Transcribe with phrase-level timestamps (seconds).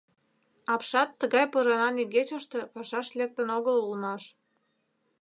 [0.73, 4.23] Апшат тыгай поранан игечыште пашаш лектын огыл улмаш.